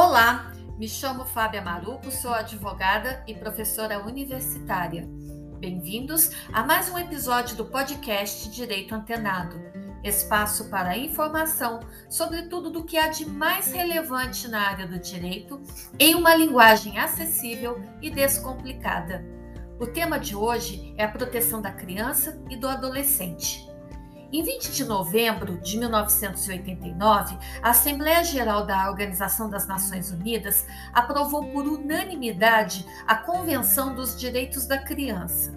[0.00, 5.04] Olá, me chamo Fábia Maruco, sou advogada e professora universitária.
[5.58, 9.60] Bem-vindos a mais um episódio do podcast Direito Antenado,
[10.04, 15.60] espaço para informação sobre tudo do que há de mais relevante na área do direito
[15.98, 19.26] em uma linguagem acessível e descomplicada.
[19.80, 23.68] O tema de hoje é a proteção da criança e do adolescente.
[24.30, 31.46] Em 20 de novembro de 1989, a Assembleia Geral da Organização das Nações Unidas aprovou
[31.46, 35.50] por unanimidade a Convenção dos Direitos da Criança.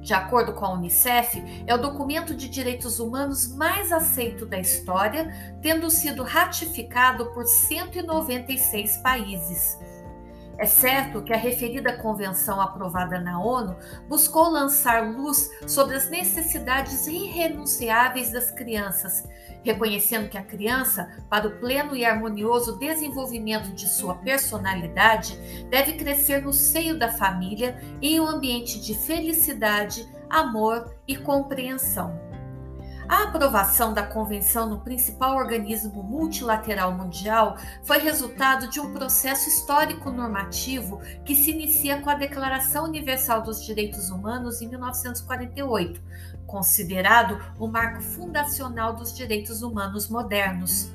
[0.00, 5.30] De acordo com a Unicef, é o documento de direitos humanos mais aceito da história,
[5.60, 9.76] tendo sido ratificado por 196 países.
[10.58, 13.76] É certo que a referida convenção aprovada na ONU
[14.08, 19.28] buscou lançar luz sobre as necessidades irrenunciáveis das crianças,
[19.62, 25.36] reconhecendo que a criança, para o pleno e harmonioso desenvolvimento de sua personalidade,
[25.68, 32.25] deve crescer no seio da família em um ambiente de felicidade, amor e compreensão.
[33.08, 40.10] A aprovação da convenção no principal organismo multilateral mundial foi resultado de um processo histórico
[40.10, 46.02] normativo que se inicia com a Declaração Universal dos Direitos Humanos em 1948,
[46.46, 50.90] considerado o marco fundacional dos direitos humanos modernos.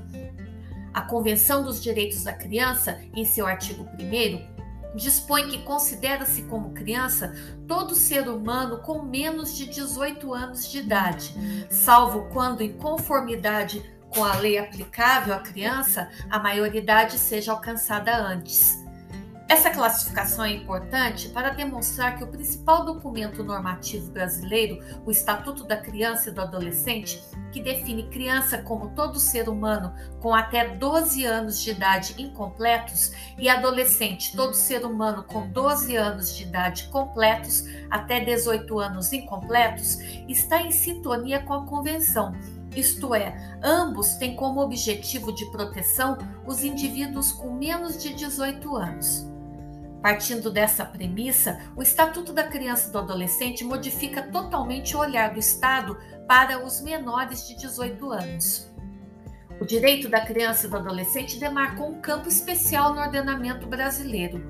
[0.94, 4.51] A Convenção dos Direitos da Criança, em seu artigo 1,
[4.96, 7.34] dispõe que considera-se como criança
[7.68, 11.34] todo ser humano com menos de 18 anos de idade,
[11.70, 18.81] salvo quando, em conformidade com a lei aplicável à criança, a maioridade seja alcançada antes.
[19.52, 25.76] Essa classificação é importante para demonstrar que o principal documento normativo brasileiro, o Estatuto da
[25.76, 27.22] Criança e do Adolescente,
[27.52, 33.50] que define criança como todo ser humano com até 12 anos de idade incompletos e
[33.50, 40.00] adolescente todo ser humano com 12 anos de idade completos até 18 anos incompletos,
[40.30, 42.34] está em sintonia com a Convenção
[42.74, 46.18] isto é, ambos têm como objetivo de proteção
[46.48, 49.31] os indivíduos com menos de 18 anos.
[50.02, 55.40] Partindo dessa premissa, o Estatuto da Criança e do Adolescente modifica totalmente o olhar do
[55.40, 55.96] Estado
[56.28, 58.72] para os menores de 18 anos.
[59.60, 64.42] O direito da criança e do adolescente demarcou um campo especial no ordenamento brasileiro.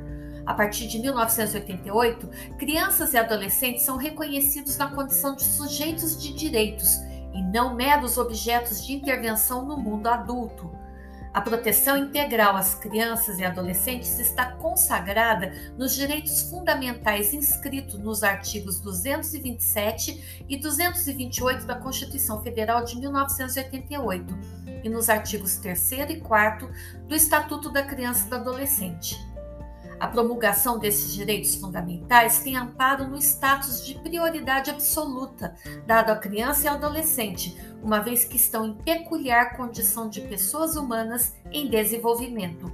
[0.45, 6.95] A partir de 1988, crianças e adolescentes são reconhecidos na condição de sujeitos de direitos
[7.33, 10.72] e não meros objetos de intervenção no mundo adulto
[11.34, 18.81] a proteção integral às crianças e adolescentes está consagrada nos direitos fundamentais inscritos nos artigos
[18.81, 24.38] 227 e 228 da Constituição Federal de 1988
[24.84, 26.69] e nos artigos 3 e 4
[27.08, 29.31] do Estatuto da Criança e do Adolescente.
[30.01, 35.53] A promulgação desses direitos fundamentais tem amparo no status de prioridade absoluta
[35.85, 40.75] dado à criança e ao adolescente, uma vez que estão em peculiar condição de pessoas
[40.75, 42.72] humanas em desenvolvimento.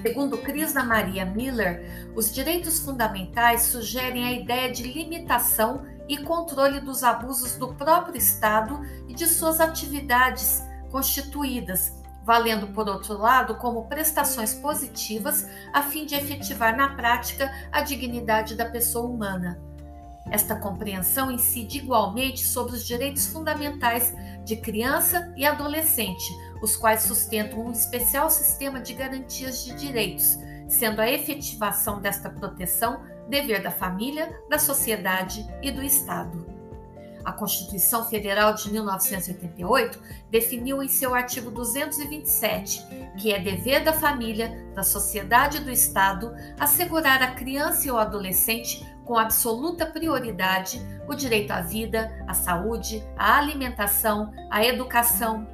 [0.00, 7.04] Segundo Crisna Maria Miller, os direitos fundamentais sugerem a ideia de limitação e controle dos
[7.04, 14.54] abusos do próprio Estado e de suas atividades constituídas valendo, por outro lado, como prestações
[14.54, 19.60] positivas a fim de efetivar na prática a dignidade da pessoa humana.
[20.30, 26.24] Esta compreensão incide igualmente sobre os direitos fundamentais de criança e adolescente,
[26.62, 30.38] os quais sustentam um especial sistema de garantias de direitos,
[30.68, 36.61] sendo a efetivação desta proteção dever da família, da sociedade e do Estado.
[37.24, 39.98] A Constituição Federal de 1988
[40.30, 42.84] definiu em seu artigo 227
[43.18, 47.98] que é dever da família, da sociedade e do Estado assegurar à criança e ao
[47.98, 55.46] adolescente com absoluta prioridade o direito à vida, à saúde, à alimentação, à educação,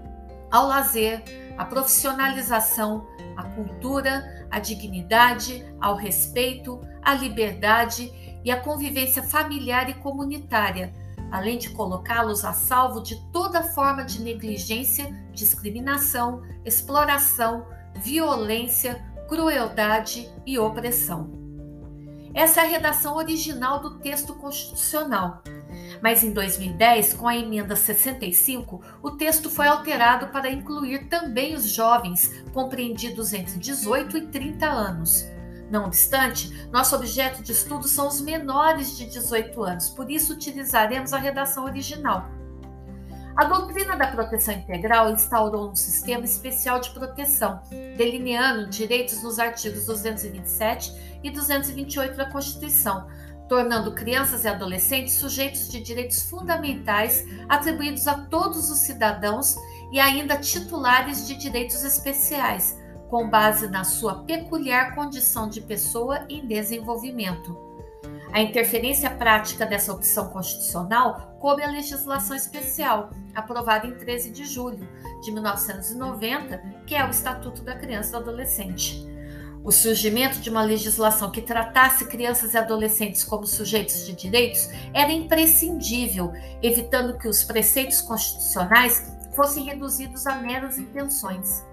[0.50, 1.22] ao lazer,
[1.56, 3.06] à profissionalização,
[3.36, 8.12] à cultura, à dignidade, ao respeito, à liberdade
[8.44, 10.92] e à convivência familiar e comunitária
[11.30, 17.66] além de colocá-los a salvo de toda forma de negligência, discriminação, exploração,
[17.96, 21.30] violência, crueldade e opressão.
[22.34, 25.42] Essa é a redação original do texto constitucional.
[26.02, 31.68] Mas em 2010, com a emenda 65, o texto foi alterado para incluir também os
[31.68, 35.37] jovens compreendidos entre 18 e 30 anos
[35.70, 41.12] não obstante, nosso objeto de estudo são os menores de 18 anos, por isso utilizaremos
[41.12, 42.28] a redação original.
[43.36, 47.60] A doutrina da proteção integral instaurou um sistema especial de proteção,
[47.96, 53.06] delineando direitos nos artigos 227 e 228 da Constituição,
[53.48, 59.56] tornando crianças e adolescentes sujeitos de direitos fundamentais atribuídos a todos os cidadãos
[59.92, 62.76] e ainda titulares de direitos especiais,
[63.08, 67.56] com base na sua peculiar condição de pessoa em desenvolvimento.
[68.32, 74.86] A interferência prática dessa opção constitucional coube à legislação especial, aprovada em 13 de julho
[75.22, 79.06] de 1990, que é o Estatuto da Criança e do Adolescente.
[79.64, 85.10] O surgimento de uma legislação que tratasse crianças e adolescentes como sujeitos de direitos era
[85.10, 86.32] imprescindível,
[86.62, 91.64] evitando que os preceitos constitucionais fossem reduzidos a meras intenções.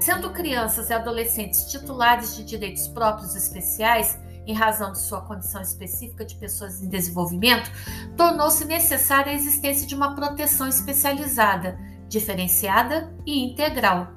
[0.00, 6.24] Sendo crianças e adolescentes titulares de direitos próprios especiais, em razão de sua condição específica
[6.24, 7.70] de pessoas em desenvolvimento,
[8.16, 11.78] tornou-se necessária a existência de uma proteção especializada,
[12.08, 14.12] diferenciada e integral.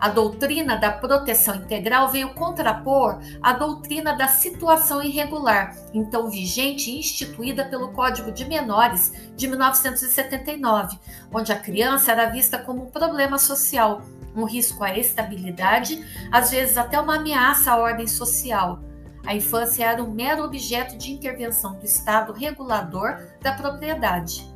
[0.00, 7.00] A doutrina da proteção integral veio contrapor a doutrina da situação irregular, então vigente e
[7.00, 10.98] instituída pelo Código de Menores de 1979,
[11.30, 14.00] onde a criança era vista como um problema social,
[14.34, 18.80] um risco à estabilidade, às vezes até uma ameaça à ordem social
[19.26, 24.48] a infância era um mero objeto de intervenção do Estado regulador da propriedade.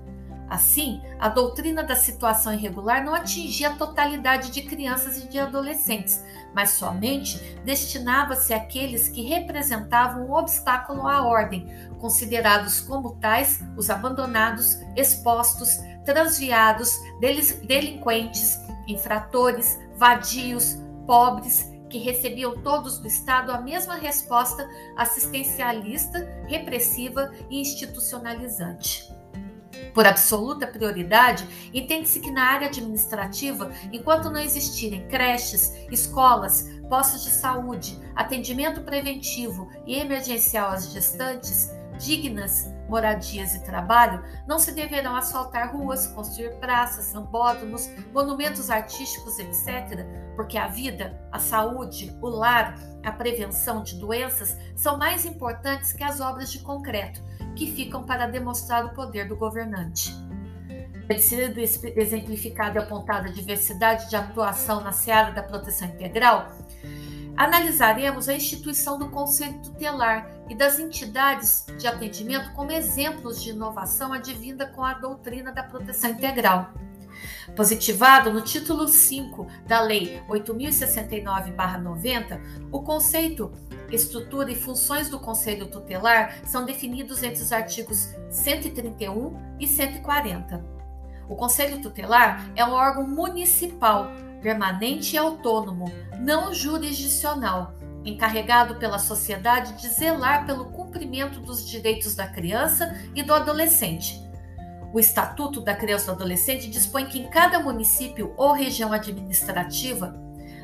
[0.48, 6.22] Assim, a doutrina da situação irregular não atingia a totalidade de crianças e de adolescentes,
[6.54, 11.66] mas somente destinava-se àqueles que representavam um obstáculo à ordem,
[11.98, 20.76] considerados como tais os abandonados, expostos, transviados, delinquentes, infratores, vadios,
[21.06, 29.12] pobres, que recebiam todos do Estado a mesma resposta assistencialista, repressiva e institucionalizante.
[29.92, 37.30] Por absoluta prioridade, entende-se que na área administrativa, enquanto não existirem creches, escolas, postos de
[37.30, 45.76] saúde, atendimento preventivo e emergencial às gestantes, dignas moradias e trabalho, não se deverão asfaltar
[45.76, 50.06] ruas, construir praças, sambódromos, monumentos artísticos, etc.,
[50.36, 56.04] porque a vida, a saúde, o lar, a prevenção de doenças são mais importantes que
[56.04, 57.20] as obras de concreto,
[57.56, 60.14] que ficam para demonstrar o poder do governante.
[61.18, 66.48] Sido exemplificada e apontada a diversidade de atuação na seara da proteção integral,
[67.36, 74.12] Analisaremos a instituição do Conselho Tutelar e das entidades de atendimento como exemplos de inovação
[74.12, 76.72] advinda com a doutrina da proteção integral.
[77.54, 82.40] Positivado no título 5 da Lei 8069-90,
[82.72, 83.52] o conceito,
[83.90, 90.64] estrutura e funções do Conselho Tutelar são definidos entre os artigos 131 e 140.
[91.28, 94.10] O Conselho Tutelar é um órgão municipal
[94.42, 97.72] permanente e autônomo, não jurisdicional,
[98.04, 104.22] encarregado pela sociedade de zelar pelo cumprimento dos direitos da criança e do adolescente.
[104.92, 110.14] O Estatuto da Criança e do Adolescente dispõe que em cada município ou região administrativa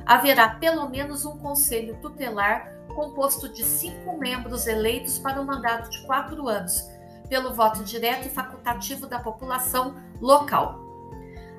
[0.07, 6.01] haverá pelo menos um conselho tutelar composto de cinco membros eleitos para um mandato de
[6.07, 6.89] quatro anos,
[7.29, 10.80] pelo voto direto e facultativo da população local.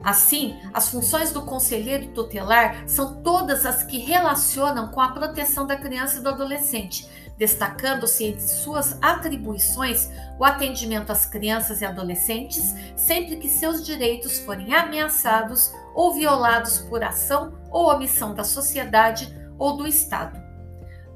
[0.03, 5.75] Assim, as funções do conselheiro tutelar são todas as que relacionam com a proteção da
[5.75, 13.38] criança e do adolescente, destacando-se entre suas atribuições o atendimento às crianças e adolescentes sempre
[13.38, 19.88] que seus direitos forem ameaçados ou violados por ação ou omissão da sociedade ou do
[19.88, 20.41] Estado.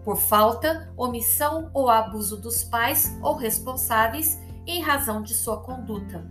[0.04, 6.24] Por falta, omissão ou abuso dos pais ou responsáveis em razão de sua conduta.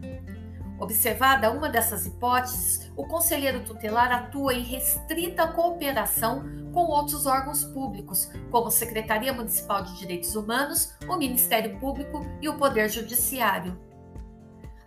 [0.79, 8.29] Observada uma dessas hipóteses, o conselheiro tutelar atua em restrita cooperação com outros órgãos públicos,
[8.51, 13.79] como a Secretaria Municipal de Direitos Humanos, o Ministério Público e o Poder Judiciário.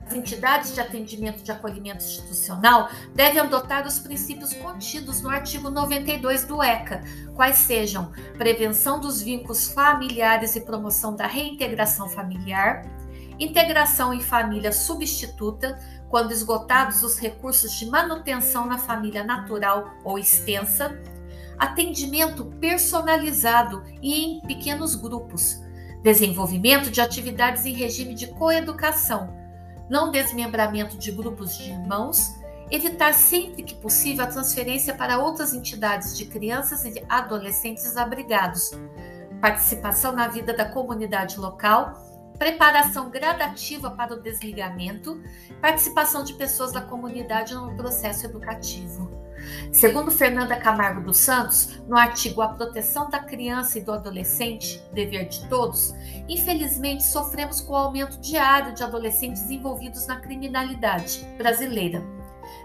[0.05, 6.45] As entidades de atendimento de acolhimento institucional devem adotar os princípios contidos no artigo 92
[6.45, 7.01] do ECA,
[7.35, 12.85] quais sejam prevenção dos vínculos familiares e promoção da reintegração familiar,
[13.39, 15.77] integração em família substituta,
[16.09, 20.99] quando esgotados os recursos de manutenção na família natural ou extensa,
[21.57, 25.61] atendimento personalizado e em pequenos grupos,
[26.01, 29.35] desenvolvimento de atividades em regime de coeducação,
[29.89, 32.35] não desmembramento de grupos de irmãos,
[32.69, 38.71] evitar sempre que possível a transferência para outras entidades de crianças e adolescentes abrigados,
[39.41, 42.06] participação na vida da comunidade local
[42.37, 45.21] preparação gradativa para o desligamento,
[45.61, 49.17] participação de pessoas da comunidade no processo educativo.
[49.71, 55.27] Segundo Fernanda Camargo dos Santos, no artigo A Proteção da Criança e do Adolescente, Dever
[55.27, 55.93] de Todos,
[56.27, 62.16] infelizmente sofremos com o aumento diário de adolescentes envolvidos na criminalidade brasileira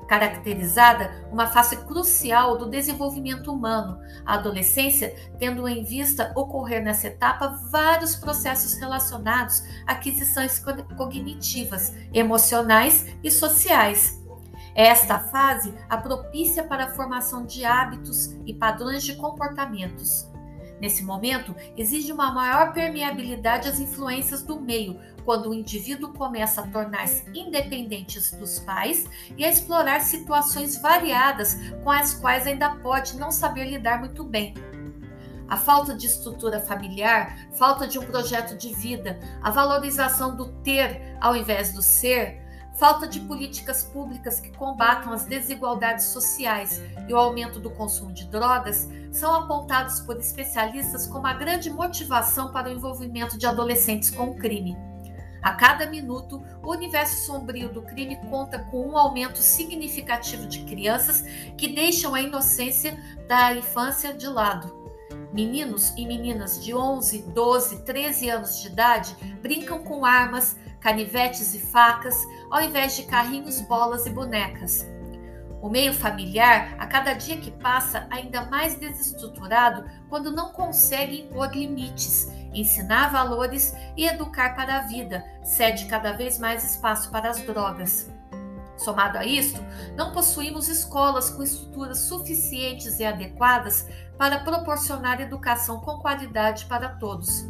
[0.06, 7.60] caracterizada uma fase crucial do desenvolvimento humano, a adolescência tendo em vista ocorrer nessa etapa
[7.70, 10.62] vários processos relacionados a aquisições
[10.96, 14.20] cognitivas, emocionais e sociais.
[14.74, 20.30] Esta fase a propícia para a formação de hábitos e padrões de comportamentos.
[20.80, 26.67] Nesse momento, exige uma maior permeabilidade às influências do meio, quando o indivíduo começa a
[26.67, 33.31] tornar-se independente dos pais e a explorar situações variadas com as quais ainda pode não
[33.31, 34.55] saber lidar muito bem.
[35.49, 41.17] A falta de estrutura familiar, falta de um projeto de vida, a valorização do ter
[41.21, 42.41] ao invés do ser,
[42.75, 48.26] falta de políticas públicas que combatam as desigualdades sociais e o aumento do consumo de
[48.29, 54.31] drogas são apontados por especialistas como a grande motivação para o envolvimento de adolescentes com
[54.31, 54.76] o crime.
[55.42, 61.22] A cada minuto, o universo sombrio do crime conta com um aumento significativo de crianças
[61.58, 62.96] que deixam a inocência
[63.26, 64.80] da infância de lado.
[65.32, 71.58] Meninos e meninas de 11, 12, 13 anos de idade brincam com armas, canivetes e
[71.58, 72.16] facas,
[72.50, 74.87] ao invés de carrinhos, bolas e bonecas.
[75.62, 81.54] O meio familiar, a cada dia que passa, ainda mais desestruturado quando não consegue impor
[81.57, 87.40] limites ensinar valores e educar para a vida, cede cada vez mais espaço para as
[87.40, 88.11] drogas.
[88.76, 89.61] Somado a isto,
[89.97, 93.88] não possuímos escolas com estruturas suficientes e adequadas
[94.19, 97.47] para proporcionar educação com qualidade para todos.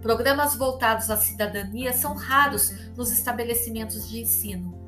[0.00, 4.79] Programas voltados à cidadania são raros nos estabelecimentos de ensino.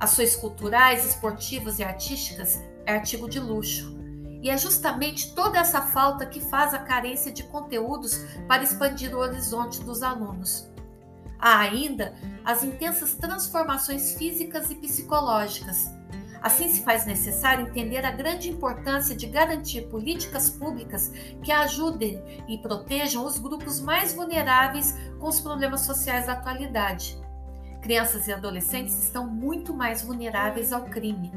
[0.00, 3.98] Ações culturais, esportivas e artísticas é artigo de luxo.
[4.40, 9.18] E é justamente toda essa falta que faz a carência de conteúdos para expandir o
[9.18, 10.70] horizonte dos alunos.
[11.36, 12.14] Há ainda
[12.44, 15.90] as intensas transformações físicas e psicológicas.
[16.40, 21.10] Assim se faz necessário entender a grande importância de garantir políticas públicas
[21.42, 27.18] que ajudem e protejam os grupos mais vulneráveis com os problemas sociais da atualidade.
[27.80, 31.32] Crianças e adolescentes estão muito mais vulneráveis ao crime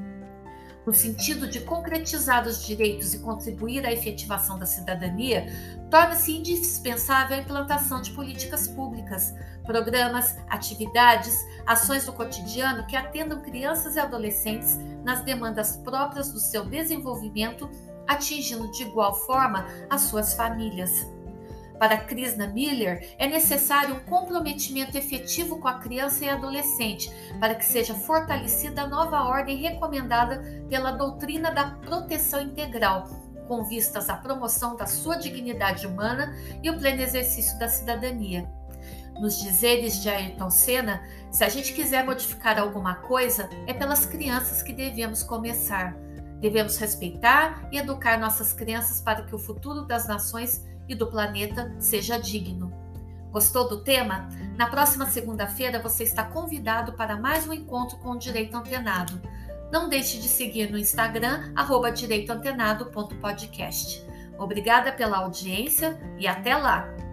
[0.86, 5.46] no sentido de concretizar os direitos e contribuir à efetivação da cidadania,
[5.90, 9.34] torna-se indispensável a implantação de políticas públicas,
[9.64, 16.66] programas, atividades, ações do cotidiano que atendam crianças e adolescentes nas demandas próprias do seu
[16.66, 17.70] desenvolvimento,
[18.08, 21.06] atingindo de igual forma as suas famílias.
[21.82, 27.66] Para Krishna Miller, é necessário um comprometimento efetivo com a criança e adolescente para que
[27.66, 33.10] seja fortalecida a nova ordem recomendada pela doutrina da proteção integral,
[33.48, 38.48] com vistas à promoção da sua dignidade humana e o pleno exercício da cidadania.
[39.20, 44.62] Nos dizeres de Ayrton Senna, se a gente quiser modificar alguma coisa, é pelas crianças
[44.62, 45.98] que devemos começar.
[46.40, 51.76] Devemos respeitar e educar nossas crianças para que o futuro das nações e do planeta
[51.80, 52.72] seja digno.
[53.32, 54.28] Gostou do tema?
[54.58, 59.22] Na próxima segunda-feira você está convidado para mais um encontro com o Direito Antenado.
[59.72, 61.54] Não deixe de seguir no Instagram,
[61.92, 64.06] direitoantenado.podcast.
[64.38, 67.11] Obrigada pela audiência e até lá!